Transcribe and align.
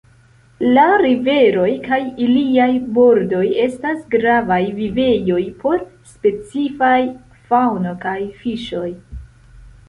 La 0.75 0.83
riveroj 1.01 1.73
kaj 1.87 1.99
iliaj 2.27 2.69
bordoj 2.95 3.43
estas 3.65 3.99
gravaj 4.15 4.57
vivejoj 4.79 5.43
por 5.61 5.85
specifaj 6.15 6.97
faŭno 7.53 7.95
kaj 8.09 8.17
fiŝoj. 8.41 8.89